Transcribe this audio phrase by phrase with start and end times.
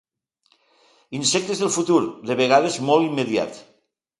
[1.17, 1.99] Insectes del futur,
[2.31, 3.63] de vegades molt immediat.